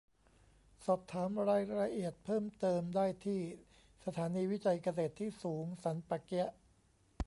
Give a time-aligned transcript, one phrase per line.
[0.85, 3.41] สอบถามรายละเอียดเพิ่มเติมได้ที่
[4.05, 6.49] สถานีวิจัยเกษตรที่สูงสันป่าเกี๊ยะ